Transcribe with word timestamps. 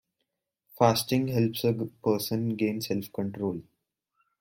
Fasting 0.79 1.27
helps 1.27 1.63
a 1.63 1.73
person 2.01 2.55
gain 2.55 2.81
self-control. 2.81 3.61